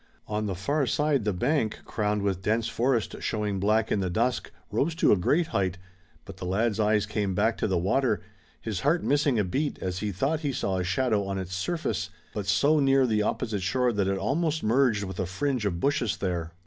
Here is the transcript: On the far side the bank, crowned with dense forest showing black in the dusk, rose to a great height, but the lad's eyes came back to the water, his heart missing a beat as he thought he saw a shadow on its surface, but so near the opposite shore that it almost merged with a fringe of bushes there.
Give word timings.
On 0.27 0.47
the 0.47 0.55
far 0.55 0.87
side 0.87 1.25
the 1.25 1.31
bank, 1.31 1.81
crowned 1.85 2.23
with 2.23 2.41
dense 2.41 2.67
forest 2.67 3.17
showing 3.19 3.59
black 3.59 3.91
in 3.91 3.99
the 3.99 4.09
dusk, 4.09 4.49
rose 4.71 4.95
to 4.95 5.11
a 5.11 5.15
great 5.15 5.45
height, 5.49 5.77
but 6.25 6.37
the 6.37 6.45
lad's 6.45 6.79
eyes 6.79 7.05
came 7.05 7.35
back 7.35 7.55
to 7.59 7.67
the 7.67 7.77
water, 7.77 8.19
his 8.59 8.79
heart 8.79 9.03
missing 9.03 9.37
a 9.37 9.43
beat 9.43 9.77
as 9.79 9.99
he 9.99 10.11
thought 10.11 10.39
he 10.39 10.53
saw 10.53 10.77
a 10.77 10.83
shadow 10.83 11.23
on 11.25 11.37
its 11.37 11.53
surface, 11.53 12.09
but 12.33 12.47
so 12.47 12.79
near 12.79 13.05
the 13.05 13.21
opposite 13.21 13.61
shore 13.61 13.93
that 13.93 14.07
it 14.07 14.17
almost 14.17 14.63
merged 14.63 15.03
with 15.03 15.19
a 15.19 15.27
fringe 15.27 15.67
of 15.67 15.79
bushes 15.79 16.17
there. 16.17 16.51